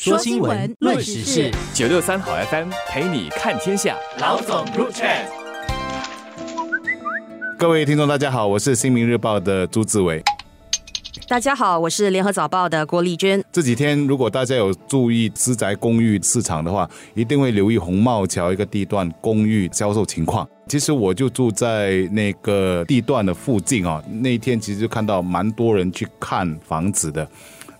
[0.00, 3.96] 说新闻，论时事，九六三好 FM 陪你看天下。
[4.20, 5.08] 老总入场。
[7.58, 10.22] 各位听众，大家好，我是新民日报的朱志伟。
[11.26, 13.42] 大家好，我是联合早报的郭丽娟。
[13.50, 20.48] 这几天，如果大家有注意私宅公寓市场的话，一定会留意红帽桥一个地段公寓销售情况。
[20.68, 27.28] 其实我就住在那个地段的附近啊，那一天其实就看到蛮多人去看房子的。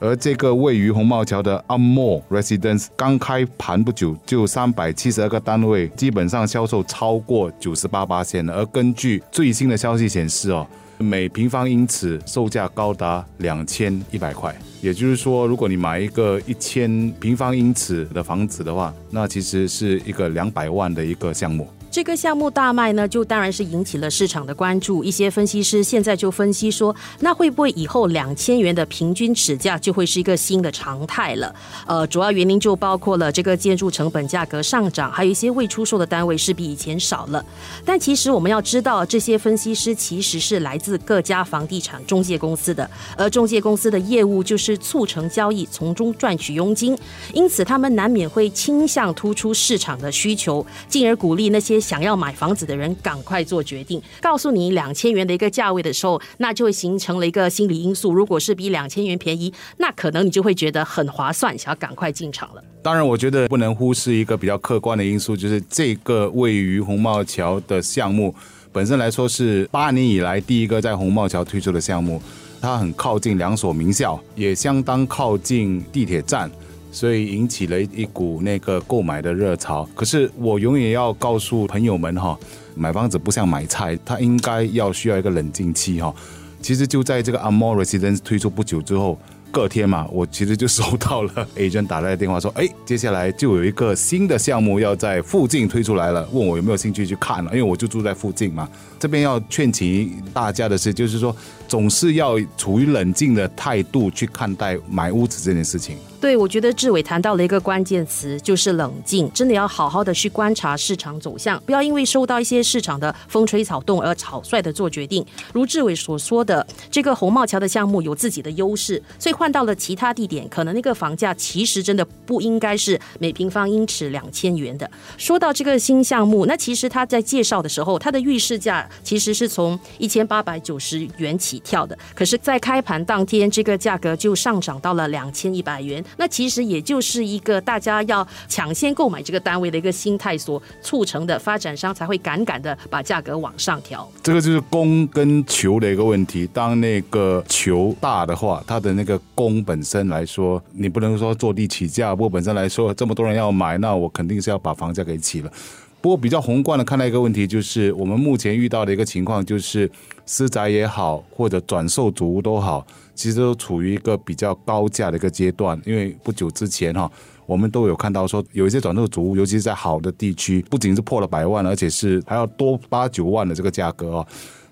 [0.00, 10.64] 而这个位于红帽桥的 Amore Residence 刚开盘不久，就三百七十二个单位，基本上销售超过九十八八千而根据最新的消息显示，哦，
[10.98, 14.54] 每平方英尺售价高达两千一百块。
[14.80, 21.66] 也就是说，如果你买一个一千平方英尺的房子的话，那其实是一个两百万的一个项目。
[21.98, 25.02] 这个项目大卖呢，就当然是引起了市场的关注。
[25.02, 31.52] 一些分析师现在就分析说，那会不会以后两千元的平均尺价就会是一个新的常态了？
[31.88, 37.44] 呃，主要原因就包括了这个建筑成本价格上涨，还有一些未出售的单位是比以前少了。
[37.84, 46.96] 但其实我们要知道，这些分析师其实是来自各家房地产中介公司的，而中介公司的业务就是促成交易，从中赚取佣金，
[47.32, 51.82] 因此他们难免会倾向突出市场的需求，进而鼓励那些。
[51.88, 58.12] 想要买房子的人赶快做决定，告诉你两千元的一个价位的时候，那就会形成了一个心理因素。
[58.12, 62.62] 如果是比两千元便宜，那可能你就会觉得很划算，想要赶快进场了。
[62.82, 68.34] 当然，我觉得不能忽视一个比较客观的因素，就是这个位于红帽桥的项目
[68.70, 72.20] 本身来说是八年以来第一个在红帽桥推出的项目，
[72.60, 76.50] 它很靠近两所名校，也相当靠近地铁站。
[76.90, 79.88] 所以引起了一股那个购买的热潮。
[79.94, 82.38] 可是我永远要告诉朋友们哈，
[82.74, 86.14] 买房子不像买菜，它应该要需要一个冷静期哈。
[86.60, 89.18] 其实就在这个 Amor Residence 推出不久之后。
[89.50, 98.68] 隔天嘛，我其实就收到了 agent 打来的电话，说，哎，接下来就有一个新的项目要在附近推出来了，问我有没有兴趣去看了，因为我就住在附近嘛。
[98.98, 101.34] 这边要劝请大家的是，就是说，
[101.66, 105.96] 总是要处于冷静的态度去看待买屋子这件事情。
[106.20, 115.24] 对，我觉得志伟谈到了一个关键词，就是冷静，真的要好好的去观察市场走向，不要因为受到一些市场的风吹草动而草率的做决定。
[115.52, 119.37] 如志伟所说的，这个红帽桥的项目有自己的优势，所以。
[119.38, 124.90] 换到了其他地点，可能那个房价其实真的不应该是每平方英尺两千元的。
[125.16, 131.96] 说到这个新项目，那其实他在介绍的时候，他的预示价其实是从一千八百九十元起跳的。
[132.16, 136.04] 可是，在开盘当天，这个价格就上涨到了两千一百元。
[136.16, 144.10] 那其实也就是一个大家要抢先购买这个单位的一个心态所促成的，发展商才会赶赶的把价格往上调。
[144.20, 146.48] 这个就是供跟求的一个问题。
[146.52, 149.20] 当那个求大的话，它的那个。
[149.38, 152.12] 工本身来说，你不能说坐地起价。
[152.12, 155.52] 不过本身来说，这么多人要买，那我肯定是要把房价给起了。
[156.00, 159.88] 不过比较宏观的看待一个问题，就是我们目前遇到的一个情况，就是
[160.26, 162.84] 私宅也好，或者转售主屋都好，
[163.14, 165.80] 其实都处于一个比较高价的一个阶段。
[165.86, 167.08] 因为不久之前哈，
[167.46, 174.26] 我们都有看到说，有一些转售主屋，尤其是在好的地区，不仅是破了百万，而且是还要多八九万的这个价格哦。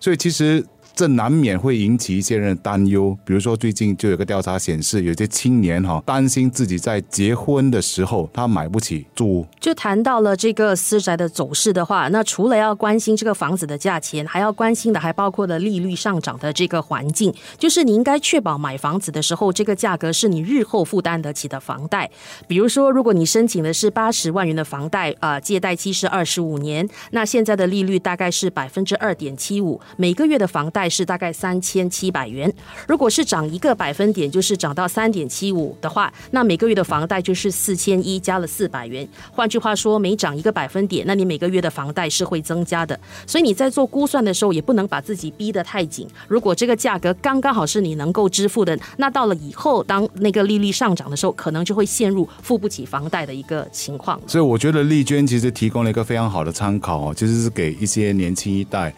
[0.06, 0.64] 所以其实。
[0.98, 9.46] 这难免会引起一些人担忧，比如说最近就有个调查显示，有些青年哈担心自己在结婚的时候他买不起住。
[9.60, 17.30] 就谈到了这个私宅的走势的话，那除了要关心这个房子的价钱，还要关心的还包括了利率上涨的这个环境。
[17.58, 22.10] 就是你应该确保买房子的时候，这个价格是你日后负担得起的房贷。
[22.48, 30.86] 比如说，如果你申请的是八十万元的房贷，啊，借贷期是二十五年，那现在的利率大概是百分之二点七五，每个月的房贷。
[30.88, 32.50] 是大概三千七百元，
[32.88, 39.06] 如果是涨一个百分点，就是涨到三点七五的话，那每个月的房贷就是四千一加了四百元。
[39.30, 42.98] 换句话说，每涨一个百分点，那你每个月的房贷是会增加的。
[43.26, 46.08] 所以你在做估算的时候，也不能把自己逼得太紧。
[46.28, 54.18] 如果这个价格刚刚好是你能够支付的，那到了以后当那个利率上涨的时候，可能就会陷入付不起房贷的一个情况。
[54.26, 58.94] 所以我觉得丽娟其实提供了一个非常好的参考哦，其实是给一些年轻一代。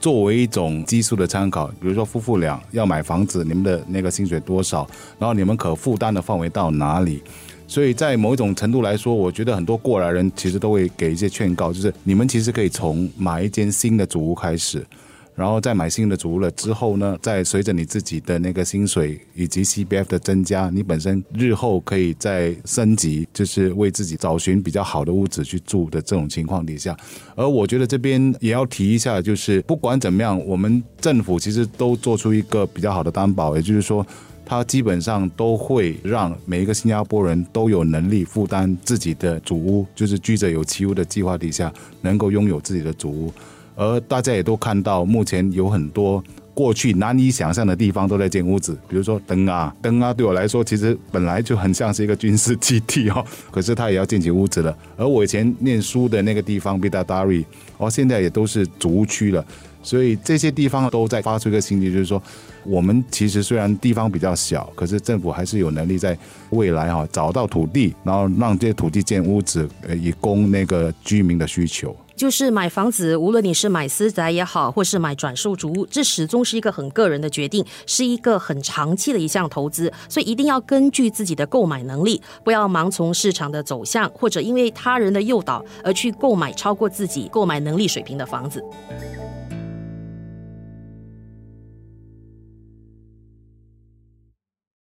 [0.00, 4.86] 作为一种基数的参考，比如说夫妇俩要买房子，你们的那个薪水多少，
[5.18, 7.22] 然后你们可负担的范围到哪里？
[7.68, 14.86] 所以在某一种程度来说，我觉得很多过来人其实都会给一些劝告，就是你们其实可以从买一间新的主屋开始。
[15.36, 26.96] 然后再买新的主屋了之后呢，再随着你自己的那个薪水以及 C B F 的增加，你本身日后可以再升级，就是为自己找寻比较好的屋子去住的这种情况底下。
[27.36, 34.04] 而我觉得这边也要提一下，就是不管怎么样，我们政府其实都做出一个比较好的担保，也就是说。
[34.48, 43.32] 它基本上都会让每一个新加坡人都有能力负担自己的主屋，就是居者有其屋的计划底下，能够拥有自己的主屋。
[43.76, 46.24] 而大家也都看到，目前有很多
[46.54, 54.76] 过去难以想象的地方都在建屋子，比如说灯啊，灯啊，对我来说其实本来就很像是一个军事基地哦， 可是它也要建起屋子了。
[54.96, 57.44] 而我以前念书的那个地方 Bidadari，
[57.76, 59.44] 哦，现在也都是主屋区了。
[59.82, 62.20] 所以这些地方都在发出一个信息，就是说，
[62.64, 66.18] 我们其实虽然地方比较小，可是政府还是有能力在
[66.50, 71.94] 未来哈找到土地，然后让这些土地建屋子，呃，以供那个居民的需求。
[72.16, 88.64] 就是买房子，无论你是买私宅也好，或是买转售主屋，这始终是一个很个人的决定，是一个很长期的一项投资，所以一定要根据自己的购买能力，不要盲从市场的走向，或者因为他人的诱导而去购买超过自己购买能力水平的房子。